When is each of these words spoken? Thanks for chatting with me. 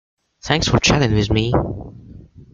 Thanks 0.41 0.67
for 0.67 0.79
chatting 0.79 1.13
with 1.13 1.29
me. 1.29 1.53